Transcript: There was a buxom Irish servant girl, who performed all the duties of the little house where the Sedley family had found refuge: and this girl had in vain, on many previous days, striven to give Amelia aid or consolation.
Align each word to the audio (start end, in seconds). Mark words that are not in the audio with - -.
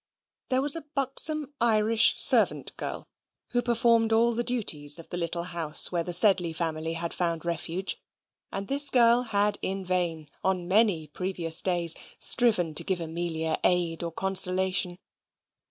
There 0.49 0.63
was 0.63 0.75
a 0.75 0.81
buxom 0.95 1.53
Irish 1.61 2.19
servant 2.19 2.75
girl, 2.75 3.07
who 3.49 3.61
performed 3.61 4.11
all 4.11 4.33
the 4.33 4.43
duties 4.43 4.97
of 4.97 5.07
the 5.09 5.17
little 5.17 5.43
house 5.43 5.91
where 5.91 6.01
the 6.03 6.11
Sedley 6.11 6.53
family 6.53 6.93
had 6.93 7.13
found 7.13 7.45
refuge: 7.45 8.01
and 8.51 8.67
this 8.67 8.89
girl 8.89 9.21
had 9.21 9.59
in 9.61 9.85
vain, 9.85 10.27
on 10.43 10.67
many 10.67 11.05
previous 11.05 11.61
days, 11.61 11.95
striven 12.17 12.73
to 12.73 12.83
give 12.83 12.99
Amelia 12.99 13.59
aid 13.63 14.01
or 14.01 14.11
consolation. 14.11 14.97